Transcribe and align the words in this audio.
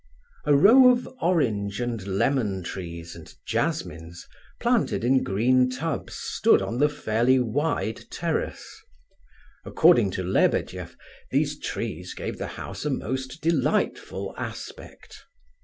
A 0.45 0.55
row 0.55 0.89
of 0.89 1.07
orange 1.21 1.79
and 1.79 2.01
lemon 2.07 2.63
trees 2.63 3.15
and 3.15 3.31
jasmines, 3.45 4.27
planted 4.59 5.03
in 5.03 5.21
green 5.21 5.69
tubs, 5.69 6.15
stood 6.15 6.59
on 6.59 6.79
the 6.79 6.89
fairly 6.89 7.39
wide 7.39 8.05
terrace. 8.09 8.81
According 9.63 10.09
to 10.17 10.23
Lebedeff, 10.23 10.97
these 11.29 11.59
trees 11.59 12.15
gave 12.15 12.39
the 12.39 12.47
house 12.57 12.83
a 12.83 12.89
most 12.89 13.41
delightful 13.43 14.33
aspect. 14.39 15.23